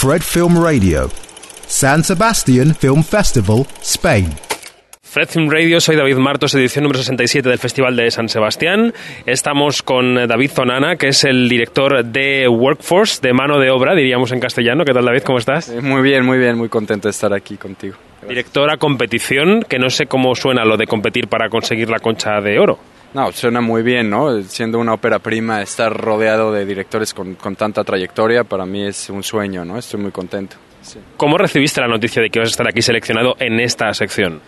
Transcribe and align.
Fred 0.00 0.22
Film 0.22 0.56
Radio, 0.64 1.10
San 1.66 2.02
Sebastian 2.02 2.74
Film 2.74 3.02
Festival, 3.02 3.66
Spain. 3.82 4.30
Fred 5.02 5.28
Film 5.28 5.50
Radio, 5.50 5.78
soy 5.78 5.94
David 5.94 6.16
Martos, 6.16 6.54
edición 6.54 6.84
número 6.84 7.00
67 7.00 7.46
del 7.46 7.58
Festival 7.58 7.96
de 7.96 8.10
San 8.10 8.30
Sebastián. 8.30 8.94
Estamos 9.26 9.82
con 9.82 10.14
David 10.14 10.52
Zonana, 10.52 10.96
que 10.96 11.08
es 11.08 11.24
el 11.24 11.50
director 11.50 12.02
de 12.02 12.48
Workforce, 12.48 13.20
de 13.20 13.34
mano 13.34 13.58
de 13.58 13.70
obra, 13.70 13.94
diríamos 13.94 14.32
en 14.32 14.40
castellano. 14.40 14.86
¿Qué 14.86 14.94
tal, 14.94 15.04
David? 15.04 15.20
¿Cómo 15.20 15.36
estás? 15.36 15.68
Eh, 15.68 15.82
muy 15.82 16.00
bien, 16.00 16.24
muy 16.24 16.38
bien, 16.38 16.56
muy 16.56 16.70
contento 16.70 17.08
de 17.08 17.10
estar 17.10 17.34
aquí 17.34 17.58
contigo. 17.58 17.96
Director 18.26 18.70
a 18.70 18.78
competición, 18.78 19.60
que 19.68 19.78
no 19.78 19.90
sé 19.90 20.06
cómo 20.06 20.34
suena 20.34 20.64
lo 20.64 20.78
de 20.78 20.86
competir 20.86 21.28
para 21.28 21.50
conseguir 21.50 21.90
la 21.90 21.98
concha 21.98 22.40
de 22.40 22.58
oro. 22.58 22.78
No, 23.12 23.32
suena 23.32 23.60
muy 23.60 23.82
bien, 23.82 24.08
¿no? 24.08 24.40
Siendo 24.42 24.78
una 24.78 24.94
ópera 24.94 25.18
prima, 25.18 25.62
estar 25.62 25.92
rodeado 25.92 26.52
de 26.52 26.64
directores 26.64 27.12
con, 27.12 27.34
con 27.34 27.56
tanta 27.56 27.82
trayectoria, 27.82 28.44
para 28.44 28.64
mí 28.64 28.86
es 28.86 29.10
un 29.10 29.22
sueño, 29.24 29.64
¿no? 29.64 29.78
Estoy 29.78 30.00
muy 30.00 30.12
contento. 30.12 30.56
¿Cómo 31.16 31.36
recibiste 31.36 31.80
la 31.80 31.88
noticia 31.88 32.22
de 32.22 32.30
que 32.30 32.38
vas 32.38 32.48
a 32.48 32.50
estar 32.50 32.68
aquí 32.68 32.82
seleccionado 32.82 33.36
en 33.38 33.60
esta 33.60 33.92
sección? 33.94 34.40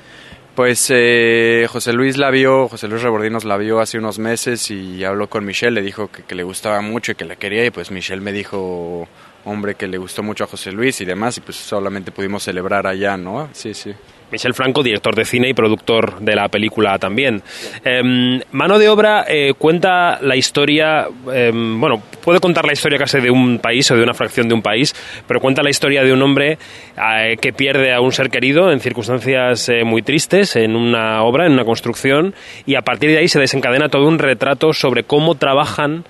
Pues 0.54 0.88
eh, 0.90 1.66
José 1.68 1.92
Luis 1.92 2.18
la 2.18 2.30
vio, 2.30 2.68
José 2.68 2.86
Luis 2.86 3.02
Rebordinos 3.02 3.44
la 3.44 3.56
vio 3.56 3.80
hace 3.80 3.98
unos 3.98 4.18
meses 4.18 4.70
y 4.70 5.02
habló 5.02 5.28
con 5.28 5.44
Michelle, 5.44 5.72
le 5.72 5.82
dijo 5.82 6.08
que, 6.08 6.22
que, 6.24 6.34
le 6.34 6.42
gustaba 6.42 6.80
mucho 6.82 7.12
y 7.12 7.14
que 7.14 7.24
la 7.24 7.36
quería 7.36 7.64
y 7.64 7.70
pues 7.70 7.90
Michelle 7.90 8.20
me 8.20 8.32
dijo, 8.32 9.08
hombre, 9.44 9.74
que 9.74 9.86
le 9.86 9.98
gustó 9.98 10.22
mucho 10.22 10.44
a 10.44 10.46
José 10.46 10.72
Luis 10.72 11.00
y 11.00 11.04
demás 11.04 11.38
y 11.38 11.40
pues 11.40 11.56
solamente 11.56 12.12
pudimos 12.12 12.42
celebrar 12.42 12.86
allá, 12.86 13.16
¿no? 13.16 13.48
Sí, 13.52 13.74
sí. 13.74 13.92
Michel 14.32 14.54
Franco, 14.54 14.82
director 14.82 15.14
de 15.14 15.26
cine 15.26 15.50
y 15.50 15.52
productor 15.54 16.18
de 16.20 16.34
la 16.34 16.48
película 16.48 16.98
también. 16.98 17.42
Eh, 17.84 18.40
Mano 18.50 18.78
de 18.78 18.88
obra 18.88 19.26
eh, 19.28 19.52
cuenta 19.58 20.18
la 20.22 20.36
historia, 20.36 21.06
eh, 21.30 21.52
bueno, 21.52 22.02
puede 22.24 22.40
contar 22.40 22.64
la 22.64 22.72
historia 22.72 22.98
casi 22.98 23.20
de 23.20 23.30
un 23.30 23.58
país 23.58 23.90
o 23.90 23.96
de 23.96 24.02
una 24.02 24.14
fracción 24.14 24.48
de 24.48 24.54
un 24.54 24.62
país, 24.62 24.94
pero 25.28 25.38
cuenta 25.38 25.62
la 25.62 25.68
historia 25.68 26.02
de 26.02 26.14
un 26.14 26.22
hombre 26.22 26.56
eh, 26.96 27.36
que 27.42 27.52
pierde 27.52 27.92
a 27.92 28.00
un 28.00 28.10
ser 28.10 28.30
querido 28.30 28.72
en 28.72 28.80
circunstancias 28.80 29.68
eh, 29.68 29.84
muy 29.84 30.00
tristes, 30.00 30.56
en 30.56 30.76
una 30.76 31.22
obra, 31.24 31.44
en 31.44 31.52
una 31.52 31.66
construcción, 31.66 32.34
y 32.64 32.76
a 32.76 32.80
partir 32.80 33.10
de 33.10 33.18
ahí 33.18 33.28
se 33.28 33.38
desencadena 33.38 33.90
todo 33.90 34.08
un 34.08 34.18
retrato 34.18 34.72
sobre 34.72 35.04
cómo 35.04 35.34
trabajan 35.34 36.04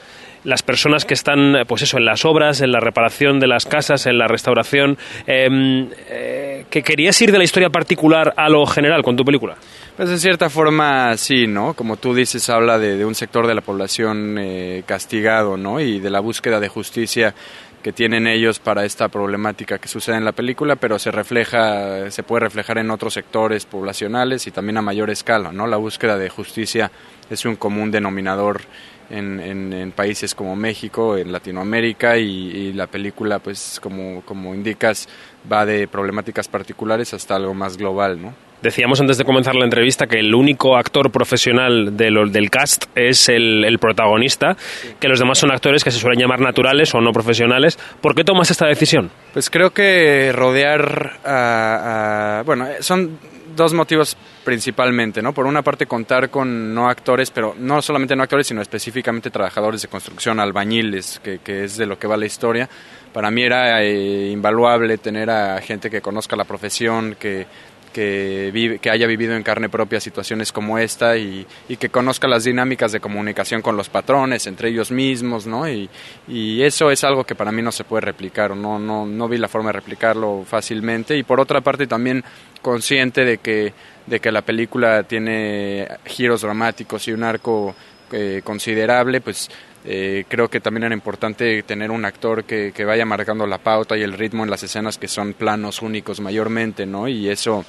las 0.44 0.62
personas 0.62 1.04
que 1.04 1.14
están, 1.14 1.54
pues 1.66 1.82
eso, 1.82 1.98
en 1.98 2.04
las 2.04 2.24
obras, 2.24 2.60
en 2.60 2.72
la 2.72 2.80
reparación 2.80 3.38
de 3.40 3.46
las 3.46 3.66
casas, 3.66 4.06
en 4.06 4.18
la 4.18 4.26
restauración, 4.26 4.98
eh, 5.26 5.88
eh, 6.08 6.64
que 6.68 6.82
querías 6.82 7.20
ir 7.22 7.32
de 7.32 7.38
la 7.38 7.44
historia 7.44 7.70
particular 7.70 8.34
a 8.36 8.48
lo 8.48 8.66
general 8.66 9.02
con 9.02 9.16
tu 9.16 9.24
película. 9.24 9.56
Pues 9.96 10.08
de 10.08 10.18
cierta 10.18 10.50
forma 10.50 11.16
sí, 11.16 11.46
¿no? 11.46 11.74
Como 11.74 11.96
tú 11.96 12.14
dices, 12.14 12.48
habla 12.50 12.78
de, 12.78 12.96
de 12.96 13.04
un 13.04 13.14
sector 13.14 13.46
de 13.46 13.54
la 13.54 13.60
población 13.60 14.36
eh, 14.38 14.82
castigado, 14.86 15.56
¿no? 15.56 15.80
Y 15.80 16.00
de 16.00 16.10
la 16.10 16.20
búsqueda 16.20 16.60
de 16.60 16.68
justicia 16.68 17.34
que 17.82 17.92
tienen 17.92 18.26
ellos 18.26 18.60
para 18.60 18.84
esta 18.84 19.08
problemática 19.08 19.78
que 19.78 19.88
sucede 19.88 20.16
en 20.16 20.24
la 20.24 20.32
película, 20.32 20.76
pero 20.76 20.98
se 20.98 21.10
refleja, 21.10 22.10
se 22.10 22.22
puede 22.22 22.44
reflejar 22.44 22.78
en 22.78 22.90
otros 22.90 23.14
sectores 23.14 23.66
poblacionales 23.66 24.46
y 24.46 24.52
también 24.52 24.78
a 24.78 24.82
mayor 24.82 25.10
escala, 25.10 25.52
¿no? 25.52 25.66
La 25.66 25.76
búsqueda 25.76 26.16
de 26.16 26.30
justicia 26.30 26.90
es 27.28 27.44
un 27.44 27.56
común 27.56 27.90
denominador 27.90 28.62
en, 29.12 29.40
en, 29.40 29.72
en, 29.72 29.92
países 29.92 30.34
como 30.34 30.56
México, 30.56 31.16
en 31.16 31.30
Latinoamérica 31.30 32.16
y, 32.18 32.24
y, 32.24 32.72
la 32.72 32.86
película, 32.86 33.38
pues 33.38 33.78
como, 33.80 34.22
como 34.22 34.54
indicas, 34.54 35.08
va 35.50 35.66
de 35.66 35.86
problemáticas 35.86 36.48
particulares 36.48 37.12
hasta 37.14 37.36
algo 37.36 37.54
más 37.54 37.76
global, 37.76 38.20
¿no? 38.20 38.34
Decíamos 38.62 39.00
antes 39.00 39.18
de 39.18 39.24
comenzar 39.24 39.56
la 39.56 39.64
entrevista 39.64 40.06
que 40.06 40.20
el 40.20 40.32
único 40.32 40.76
actor 40.76 41.10
profesional 41.10 41.96
de 41.96 42.12
lo, 42.12 42.28
del 42.28 42.48
cast 42.48 42.84
es 42.94 43.28
el, 43.28 43.64
el 43.64 43.80
protagonista, 43.80 44.56
sí. 44.56 44.90
que 45.00 45.08
los 45.08 45.18
demás 45.18 45.38
son 45.38 45.50
actores 45.50 45.82
que 45.82 45.90
se 45.90 45.98
suelen 45.98 46.20
llamar 46.20 46.38
naturales 46.40 46.94
o 46.94 47.00
no 47.00 47.12
profesionales. 47.12 47.76
¿Por 48.00 48.14
qué 48.14 48.22
tomas 48.22 48.52
esta 48.52 48.66
decisión? 48.66 49.10
Pues 49.32 49.50
creo 49.50 49.70
que 49.70 50.30
rodear 50.32 51.18
a, 51.24 52.38
a 52.38 52.42
bueno, 52.44 52.68
son 52.78 53.18
dos 53.54 53.72
motivos 53.72 54.16
principalmente, 54.44 55.22
¿no? 55.22 55.32
Por 55.32 55.46
una 55.46 55.62
parte 55.62 55.86
contar 55.86 56.30
con 56.30 56.74
no 56.74 56.88
actores, 56.88 57.30
pero 57.30 57.54
no 57.58 57.80
solamente 57.82 58.16
no 58.16 58.22
actores, 58.22 58.46
sino 58.46 58.60
específicamente 58.60 59.30
trabajadores 59.30 59.82
de 59.82 59.88
construcción, 59.88 60.40
albañiles, 60.40 61.20
que, 61.22 61.38
que 61.38 61.64
es 61.64 61.76
de 61.76 61.86
lo 61.86 61.98
que 61.98 62.06
va 62.06 62.16
la 62.16 62.26
historia. 62.26 62.68
Para 63.12 63.30
mí 63.30 63.42
era 63.42 63.82
eh, 63.82 64.30
invaluable 64.30 64.96
tener 64.98 65.28
a 65.30 65.60
gente 65.60 65.90
que 65.90 66.00
conozca 66.00 66.34
la 66.34 66.44
profesión, 66.44 67.16
que 67.18 67.46
que, 67.92 68.50
vive, 68.52 68.78
que 68.78 68.90
haya 68.90 69.06
vivido 69.06 69.34
en 69.36 69.42
carne 69.42 69.68
propia 69.68 70.00
situaciones 70.00 70.50
como 70.50 70.78
esta 70.78 71.16
y, 71.16 71.46
que 71.78 71.88
conozca 71.88 72.28
las 72.28 72.44
dinámicas 72.44 72.92
de 72.92 73.00
comunicación 73.00 73.62
con 73.62 73.76
los 73.76 73.88
patrones, 73.88 74.46
entre 74.46 74.68
ellos 74.68 74.90
mismos, 74.90 75.46
¿no? 75.46 75.68
Y, 75.68 75.88
y 76.28 76.62
eso 76.62 76.90
es 76.90 77.04
algo 77.04 77.24
que 77.24 77.34
para 77.34 77.52
mí 77.52 77.62
no 77.62 77.72
se 77.72 77.84
puede 77.84 78.02
replicar, 78.02 78.56
no, 78.56 78.78
no, 78.78 79.06
no 79.06 79.28
vi 79.28 79.38
la 79.38 79.48
forma 79.48 79.68
de 79.68 79.74
replicarlo 79.74 80.44
fácilmente. 80.46 81.16
Y 81.16 81.22
por 81.22 81.40
otra 81.40 81.60
parte 81.60 81.86
también 81.86 82.24
consciente 82.60 83.24
de 83.24 83.38
que, 83.38 83.72
de 84.06 84.20
que 84.20 84.32
la 84.32 84.42
película 84.42 85.02
tiene 85.02 85.88
giros 86.04 86.42
dramáticos 86.42 87.06
y 87.08 87.12
un 87.12 87.24
arco 87.24 87.74
eh, 88.12 88.42
considerable, 88.44 89.20
pues 89.20 89.50
eh, 89.84 90.24
creo 90.28 90.48
que 90.48 90.60
también 90.60 90.84
era 90.84 90.94
importante 90.94 91.62
tener 91.64 91.90
un 91.90 92.04
actor 92.04 92.44
que, 92.44 92.72
que, 92.72 92.84
vaya 92.84 93.04
marcando 93.04 93.46
la 93.46 93.58
pauta 93.58 93.96
y 93.96 94.02
el 94.02 94.12
ritmo 94.12 94.44
en 94.44 94.50
las 94.50 94.62
escenas 94.62 94.96
que 94.96 95.08
son 95.08 95.32
planos 95.32 95.82
únicos 95.82 96.20
mayormente, 96.20 96.86
¿no? 96.86 97.08
Y 97.08 97.28
eso 97.28 97.64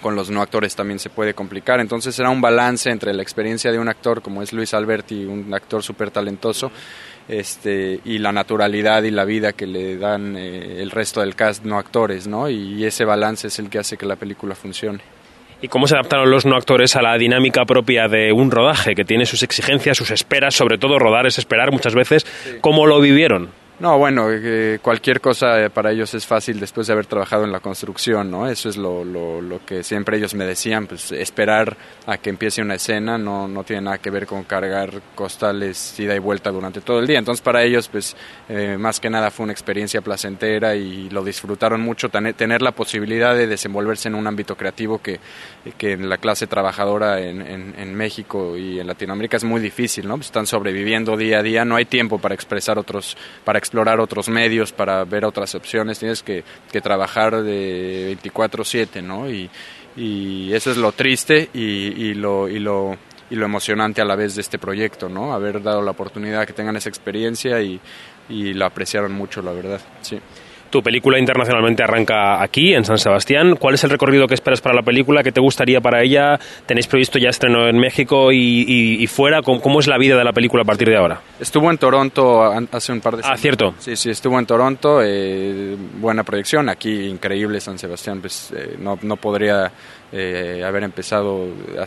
con 0.00 0.16
los 0.16 0.30
no 0.30 0.42
actores 0.42 0.74
también 0.74 0.98
se 0.98 1.10
puede 1.10 1.34
complicar. 1.34 1.80
Entonces 1.80 2.18
era 2.18 2.30
un 2.30 2.40
balance 2.40 2.90
entre 2.90 3.12
la 3.14 3.22
experiencia 3.22 3.70
de 3.70 3.78
un 3.78 3.88
actor 3.88 4.22
como 4.22 4.42
es 4.42 4.52
Luis 4.52 4.74
Alberti, 4.74 5.24
un 5.24 5.52
actor 5.52 5.82
súper 5.82 6.10
talentoso, 6.10 6.70
este, 7.28 8.00
y 8.04 8.18
la 8.18 8.32
naturalidad 8.32 9.02
y 9.04 9.10
la 9.10 9.24
vida 9.24 9.52
que 9.52 9.66
le 9.66 9.96
dan 9.96 10.36
eh, 10.36 10.82
el 10.82 10.90
resto 10.90 11.20
del 11.20 11.34
cast 11.34 11.64
no 11.64 11.78
actores, 11.78 12.26
¿no? 12.26 12.48
Y 12.48 12.84
ese 12.84 13.04
balance 13.04 13.48
es 13.48 13.58
el 13.58 13.70
que 13.70 13.78
hace 13.78 13.96
que 13.96 14.06
la 14.06 14.16
película 14.16 14.54
funcione. 14.54 15.00
¿Y 15.62 15.68
cómo 15.68 15.86
se 15.86 15.94
adaptaron 15.94 16.30
los 16.30 16.46
no 16.46 16.56
actores 16.56 16.96
a 16.96 17.02
la 17.02 17.18
dinámica 17.18 17.66
propia 17.66 18.08
de 18.08 18.32
un 18.32 18.50
rodaje, 18.50 18.94
que 18.94 19.04
tiene 19.04 19.26
sus 19.26 19.42
exigencias, 19.42 19.98
sus 19.98 20.10
esperas, 20.10 20.54
sobre 20.54 20.78
todo 20.78 20.98
rodar 20.98 21.26
es 21.26 21.38
esperar 21.38 21.70
muchas 21.70 21.94
veces? 21.94 22.26
Sí. 22.44 22.52
¿Cómo 22.62 22.86
lo 22.86 22.98
vivieron? 23.00 23.50
No, 23.80 23.96
bueno, 23.96 24.28
eh, 24.30 24.78
cualquier 24.82 25.22
cosa 25.22 25.70
para 25.72 25.90
ellos 25.90 26.12
es 26.12 26.26
fácil 26.26 26.60
después 26.60 26.86
de 26.86 26.92
haber 26.92 27.06
trabajado 27.06 27.44
en 27.44 27.50
la 27.50 27.60
construcción, 27.60 28.30
¿no? 28.30 28.46
Eso 28.46 28.68
es 28.68 28.76
lo, 28.76 29.04
lo, 29.06 29.64
que 29.64 29.82
siempre 29.82 30.18
ellos 30.18 30.34
me 30.34 30.44
decían, 30.44 30.86
pues 30.86 31.10
esperar 31.12 31.78
a 32.04 32.18
que 32.18 32.28
empiece 32.28 32.60
una 32.60 32.74
escena 32.74 33.16
no, 33.16 33.48
no 33.48 33.64
tiene 33.64 33.80
nada 33.80 33.96
que 33.96 34.10
ver 34.10 34.26
con 34.26 34.44
cargar 34.44 35.00
costales 35.14 35.98
ida 35.98 36.14
y 36.14 36.18
vuelta 36.18 36.50
durante 36.50 36.82
todo 36.82 36.98
el 36.98 37.06
día. 37.06 37.18
Entonces 37.18 37.40
para 37.40 37.62
ellos, 37.62 37.88
pues 37.88 38.14
eh, 38.50 38.76
más 38.78 39.00
que 39.00 39.08
nada 39.08 39.30
fue 39.30 39.44
una 39.44 39.54
experiencia 39.54 40.02
placentera 40.02 40.74
y 40.74 41.08
lo 41.08 41.24
disfrutaron 41.24 41.80
mucho, 41.80 42.10
tener 42.10 42.60
la 42.60 42.72
posibilidad 42.72 43.34
de 43.34 43.46
desenvolverse 43.46 44.08
en 44.08 44.14
un 44.14 44.26
ámbito 44.26 44.56
creativo 44.58 44.98
que, 44.98 45.20
que 45.78 45.92
en 45.92 46.10
la 46.10 46.18
clase 46.18 46.46
trabajadora 46.46 47.18
en, 47.20 47.40
en, 47.40 47.74
en 47.78 47.94
México 47.94 48.58
y 48.58 48.78
en 48.78 48.86
Latinoamérica 48.86 49.38
es 49.38 49.44
muy 49.44 49.62
difícil, 49.62 50.06
¿no? 50.06 50.16
Pues 50.16 50.26
están 50.26 50.46
sobreviviendo 50.46 51.16
día 51.16 51.38
a 51.38 51.42
día, 51.42 51.64
no 51.64 51.76
hay 51.76 51.86
tiempo 51.86 52.18
para 52.18 52.34
expresar 52.34 52.78
otros, 52.78 53.16
para 53.42 53.58
explorar 53.70 54.00
otros 54.00 54.28
medios, 54.28 54.72
para 54.72 55.04
ver 55.04 55.24
otras 55.24 55.54
opciones, 55.54 56.00
tienes 56.00 56.24
que, 56.24 56.42
que 56.72 56.80
trabajar 56.80 57.40
de 57.40 58.18
24/7, 58.20 59.00
¿no? 59.00 59.30
Y, 59.30 59.48
eso 60.52 60.70
es 60.70 60.76
lo 60.76 60.92
triste 60.92 61.50
y, 61.52 61.60
y, 61.60 62.14
lo, 62.14 62.48
y, 62.48 62.58
lo, 62.58 62.96
y 63.28 63.36
lo 63.36 63.44
emocionante 63.44 64.00
a 64.00 64.04
la 64.04 64.16
vez 64.16 64.34
de 64.34 64.40
este 64.40 64.58
proyecto, 64.58 65.08
¿no? 65.08 65.34
Haber 65.34 65.62
dado 65.62 65.82
la 65.82 65.90
oportunidad 65.90 66.46
que 66.46 66.52
tengan 66.52 66.76
esa 66.76 66.88
experiencia 66.88 67.60
y, 67.60 67.78
y 68.28 68.54
lo 68.54 68.64
apreciaron 68.64 69.12
mucho, 69.12 69.42
la 69.42 69.52
verdad, 69.52 69.80
sí. 70.00 70.18
Tu 70.70 70.82
película 70.82 71.18
internacionalmente 71.18 71.82
arranca 71.82 72.40
aquí, 72.40 72.74
en 72.74 72.84
San 72.84 72.98
Sebastián. 72.98 73.56
¿Cuál 73.56 73.74
es 73.74 73.82
el 73.82 73.90
recorrido 73.90 74.28
que 74.28 74.34
esperas 74.34 74.60
para 74.60 74.74
la 74.74 74.82
película? 74.82 75.24
¿Qué 75.24 75.32
te 75.32 75.40
gustaría 75.40 75.80
para 75.80 76.00
ella? 76.02 76.38
¿Tenéis 76.64 76.86
previsto 76.86 77.18
ya 77.18 77.28
estreno 77.28 77.68
en 77.68 77.76
México 77.76 78.30
y, 78.30 78.38
y, 78.38 79.02
y 79.02 79.06
fuera? 79.08 79.42
¿Cómo, 79.42 79.60
¿Cómo, 79.60 79.80
es 79.80 79.88
la 79.88 79.98
vida 79.98 80.16
de 80.16 80.22
la 80.22 80.32
película 80.32 80.62
a 80.62 80.64
partir 80.64 80.88
de 80.88 80.96
ahora? 80.96 81.20
Estuvo 81.40 81.70
en 81.70 81.78
Toronto 81.78 82.44
hace 82.70 82.92
un 82.92 83.00
par 83.00 83.16
de 83.16 83.22
semanas. 83.22 83.38
Ah, 83.38 83.42
cierto. 83.42 83.74
Sí, 83.78 83.96
sí, 83.96 84.10
estuvo 84.10 84.38
en 84.38 84.46
Toronto. 84.46 85.00
Eh, 85.02 85.76
buena 85.98 86.22
proyección. 86.22 86.68
Aquí, 86.68 87.06
increíble 87.06 87.60
San 87.60 87.76
Sebastián. 87.76 88.20
Pues 88.20 88.52
eh, 88.54 88.76
no, 88.78 88.96
no 89.02 89.16
podría 89.16 89.72
eh, 90.12 90.62
haber 90.66 90.82
empezado 90.82 91.46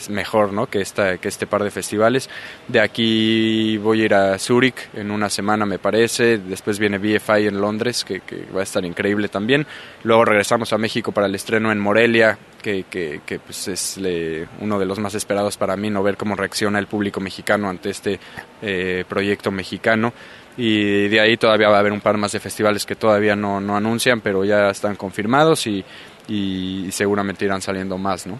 mejor 0.09 0.53
¿no? 0.53 0.67
que, 0.67 0.81
esta, 0.81 1.17
que 1.17 1.27
este 1.27 1.45
par 1.45 1.63
de 1.63 1.71
festivales. 1.71 2.29
De 2.67 2.79
aquí 2.79 3.77
voy 3.77 4.01
a 4.01 4.05
ir 4.05 4.13
a 4.13 4.39
Zurich 4.39 4.89
en 4.93 5.11
una 5.11 5.29
semana, 5.29 5.65
me 5.65 5.79
parece. 5.79 6.37
Después 6.37 6.79
viene 6.79 6.97
BFI 6.97 7.47
en 7.47 7.59
Londres, 7.59 8.03
que, 8.03 8.21
que 8.21 8.45
va 8.55 8.61
a 8.61 8.63
estar 8.73 8.85
increíble 8.85 9.27
también. 9.27 9.65
Luego 10.03 10.25
regresamos 10.25 10.73
a 10.73 10.77
México 10.77 11.11
para 11.11 11.27
el 11.27 11.35
estreno 11.35 11.71
en 11.71 11.79
Morelia, 11.79 12.37
que, 12.61 12.85
que, 12.89 13.39
pues 13.39 13.67
es 13.67 13.97
le, 13.97 14.47
uno 14.59 14.79
de 14.79 14.85
los 14.85 14.99
más 14.99 15.13
esperados 15.15 15.57
para 15.57 15.77
mí, 15.77 15.89
no 15.89 16.01
ver 16.01 16.17
cómo 16.17 16.35
reacciona 16.35 16.79
el 16.79 16.87
público 16.87 17.19
mexicano 17.19 17.69
ante 17.69 17.89
este 17.89 18.19
eh, 18.61 19.05
proyecto 19.07 19.51
mexicano. 19.51 20.13
Y 20.55 21.07
de 21.07 21.19
ahí 21.19 21.37
todavía 21.37 21.69
va 21.69 21.77
a 21.77 21.79
haber 21.79 21.91
un 21.91 22.01
par 22.01 22.17
más 22.17 22.31
de 22.31 22.39
festivales 22.39 22.85
que 22.85 22.95
todavía 22.95 23.35
no, 23.35 23.59
no 23.59 23.75
anuncian, 23.75 24.21
pero 24.21 24.45
ya 24.45 24.69
están 24.69 24.95
confirmados 24.95 25.65
y, 25.67 25.83
y 26.27 26.87
seguramente 26.91 27.45
irán 27.45 27.61
saliendo 27.61 27.97
más, 27.97 28.27
¿no? 28.27 28.39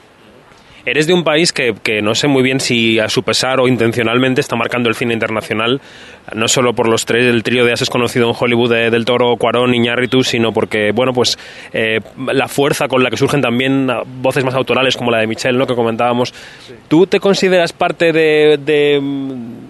Eres 0.85 1.07
de 1.07 1.13
un 1.13 1.23
país 1.23 1.53
que, 1.53 1.73
que, 1.81 2.01
no 2.01 2.13
sé 2.13 2.27
muy 2.27 2.43
bien 2.43 2.59
si 2.59 2.99
a 2.99 3.07
su 3.07 3.23
pesar 3.23 3.61
o 3.61 3.69
intencionalmente 3.69 4.41
está 4.41 4.57
marcando 4.57 4.89
el 4.89 4.95
cine 4.95 5.13
internacional, 5.13 5.79
no 6.35 6.49
solo 6.49 6.73
por 6.73 6.89
los 6.89 7.05
tres, 7.05 7.25
el 7.25 7.41
trío 7.41 7.63
de 7.63 7.71
ases 7.71 7.89
conocido 7.89 8.29
en 8.29 8.35
Hollywood 8.37 8.73
de, 8.73 8.89
del 8.89 9.05
Toro, 9.05 9.37
Cuarón, 9.37 9.73
Iñárritu, 9.73 10.23
sino 10.23 10.51
porque, 10.51 10.91
bueno, 10.93 11.13
pues 11.13 11.37
eh, 11.71 12.01
la 12.33 12.49
fuerza 12.49 12.89
con 12.89 13.01
la 13.01 13.09
que 13.09 13.15
surgen 13.15 13.39
también 13.39 13.87
voces 14.21 14.43
más 14.43 14.55
autorales 14.55 14.97
como 14.97 15.09
la 15.09 15.19
de 15.19 15.27
Michelle, 15.27 15.57
¿no? 15.57 15.65
Que 15.65 15.73
comentábamos. 15.73 16.33
¿Tú 16.89 17.07
te 17.07 17.21
consideras 17.21 17.71
parte 17.71 18.11
de, 18.11 18.57
de, 18.57 18.99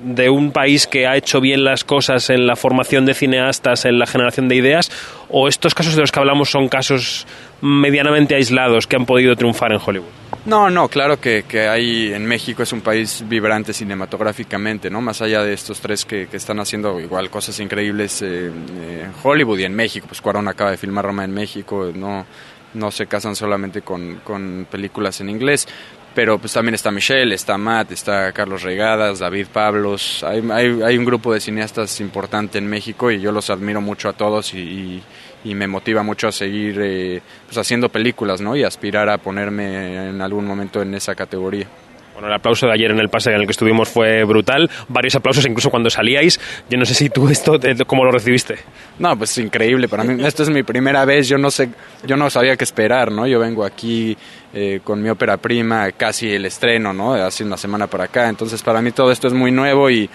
de 0.04 0.30
un 0.31 0.51
país 0.51 0.88
que 0.88 1.06
ha 1.06 1.15
hecho 1.15 1.39
bien 1.42 1.63
las 1.63 1.83
cosas 1.83 2.31
en 2.31 2.48
la 2.48 2.56
formación 2.56 3.06
de 3.06 3.13
cineastas, 3.13 3.86
en 3.86 4.00
la 4.00 4.07
generación 4.07 4.48
de 4.48 4.56
ideas? 4.56 4.92
¿O 5.30 5.48
estos 5.48 5.75
casos 5.75 5.94
de 5.94 6.01
los 6.01 6.12
que 6.12 6.19
hablamos 6.19 6.50
son 6.50 6.69
casos 6.69 7.27
medianamente 7.62 8.33
aislados 8.33 8.88
que 8.88 8.95
han 8.95 9.06
podido 9.06 9.36
triunfar 9.36 9.71
en 9.71 9.80
Hollywood? 9.86 10.23
No, 10.45 10.69
no, 10.69 10.90
claro 10.90 11.22
que, 11.22 11.44
que 11.48 11.69
hay 11.69 12.12
en 12.12 12.25
México 12.25 12.63
es 12.63 12.74
un 12.74 12.81
país 12.81 13.24
vibrante 13.30 13.72
cinematográficamente, 13.72 14.90
¿no? 14.90 15.00
Más 15.00 15.22
allá 15.22 15.42
de 15.42 15.54
estos 15.54 15.80
tres 15.80 16.04
que, 16.04 16.28
que 16.28 16.36
están 16.36 16.60
haciendo 16.60 17.00
igual 17.00 17.30
cosas 17.30 17.57
increíbles 17.62 18.22
eh, 18.22 18.48
en 18.48 19.13
Hollywood 19.24 19.60
y 19.60 19.63
en 19.63 19.74
México, 19.74 20.06
pues 20.06 20.19
Cuarón 20.19 20.50
acaba 20.50 20.72
de 20.72 20.78
filmar 20.78 21.06
Roma 21.06 21.24
en 21.24 21.34
México, 21.34 21.92
no, 21.95 22.25
no 22.74 22.92
se 22.92 23.07
casan 23.07 23.38
solamente 23.38 23.84
con, 23.84 24.19
con 24.25 24.68
películas 24.69 25.22
en 25.22 25.30
inglés, 25.30 25.66
pero 26.13 26.38
pues 26.38 26.54
también 26.54 26.75
está 26.75 26.92
Michelle, 26.92 27.33
está 27.33 27.57
Matt, 27.57 27.92
está 27.92 28.31
Carlos 28.31 28.63
Regadas, 28.63 29.19
David 29.19 29.48
Pablos, 29.51 30.24
hay, 30.24 30.44
hay, 30.51 30.81
hay 30.81 30.98
un 30.98 31.06
grupo 31.06 31.33
de 31.33 31.39
cineastas 31.39 32.00
importante 32.00 32.57
en 32.57 32.68
México 32.68 33.12
y 33.12 33.19
yo 33.19 33.31
los 33.31 33.50
admiro 33.50 33.81
mucho 33.81 34.10
a 34.10 34.13
todos 34.13 34.54
y, 34.54 35.01
y 35.44 35.56
me 35.56 35.68
motiva 35.68 36.04
mucho 36.04 36.27
a 36.27 36.31
seguir 36.31 36.80
eh, 36.81 37.21
pues 37.45 37.57
haciendo 37.57 37.89
películas 37.89 38.42
¿no? 38.42 38.56
y 38.56 38.63
aspirar 38.63 39.10
a 39.10 39.18
ponerme 39.18 40.10
en 40.10 40.21
algún 40.21 40.45
momento 40.45 40.81
en 40.81 40.94
esa 40.94 41.15
categoría. 41.15 41.68
Bueno, 42.13 42.27
el 42.27 42.33
aplauso 42.33 42.68
de 42.68 42.74
ayer 42.74 42.92
en 42.92 43.00
el 43.00 43.10
pase 43.10 43.31
en 43.31 43.39
el 43.39 43.45
que 43.45 43.51
estuvimos 43.51 43.89
fue 43.89 44.24
brutal. 44.24 44.69
Varios 44.88 45.15
aplausos 45.15 45.45
incluso 45.45 45.69
cuando 45.69 45.89
salíais. 45.89 46.39
Yo 46.69 46.77
no 46.77 46.86
sé 46.86 46.94
si 46.94 47.10
tú 47.10 47.27
esto, 47.30 47.60
¿cómo 47.88 48.06
lo 48.06 48.12
recibiste? 48.12 48.57
No, 49.00 49.18
pues 49.18 49.38
increíble. 49.38 49.88
Para 49.88 50.04
mí, 50.04 50.24
esto 50.24 50.44
es 50.44 50.50
mi 50.50 50.63
primera 50.63 51.06
vez. 51.06 51.27
Yo 51.27 51.38
no 51.38 51.50
sé, 51.50 51.69
yo 52.06 52.15
no 52.15 52.30
sabía 52.30 52.56
qué 52.56 52.63
esperar, 52.63 53.12
¿no? 53.12 53.25
Yo 53.25 53.39
vengo 53.39 53.65
aquí 53.65 54.15
eh, 54.54 54.81
con 54.83 55.01
mi 55.01 55.10
ópera 55.10 55.38
prima, 55.38 55.92
casi 55.92 56.31
el 56.31 56.45
estreno, 56.45 56.94
¿no? 56.94 57.13
Hace 57.15 57.44
una 57.44 57.57
semana 57.57 57.88
para 57.88 58.06
acá. 58.06 58.30
Entonces, 58.30 58.62
para 58.62 58.81
mí 58.81 58.92
todo 58.92 59.12
esto 59.12 59.27
es 59.27 59.33
muy 59.33 59.51
nuevo 59.51 59.89
y, 59.89 60.10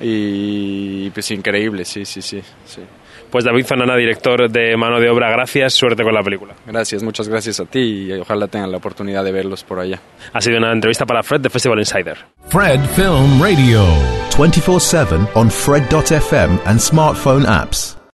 y 0.00 1.10
pues 1.10 1.30
increíble, 1.30 1.84
sí, 1.84 2.04
sí, 2.04 2.20
sí. 2.20 2.42
sí. 2.64 2.82
Pues 3.30 3.44
David 3.44 3.66
Fanana, 3.66 3.96
director 3.96 4.50
de 4.50 4.76
Mano 4.76 5.00
de 5.00 5.10
Obra, 5.10 5.30
gracias, 5.30 5.74
suerte 5.74 6.02
con 6.02 6.14
la 6.14 6.22
película. 6.22 6.54
Gracias, 6.66 7.02
muchas 7.02 7.28
gracias 7.28 7.60
a 7.60 7.64
ti 7.66 7.80
y 7.80 8.12
ojalá 8.12 8.48
tengan 8.48 8.70
la 8.70 8.78
oportunidad 8.78 9.24
de 9.24 9.32
verlos 9.32 9.64
por 9.64 9.78
allá. 9.80 10.00
Ha 10.32 10.40
sido 10.40 10.58
una 10.58 10.72
entrevista 10.72 11.06
para 11.06 11.22
Fred 11.22 11.40
de 11.40 11.50
Festival 11.50 11.78
Insider. 11.78 12.16
Fred 12.48 12.80
Film 12.94 13.42
Radio. 13.42 13.84
24-7 14.36 15.28
on 15.34 15.50
Fred.fm 15.50 16.58
and 16.66 16.78
smartphone 16.78 17.46
apps. 17.46 17.96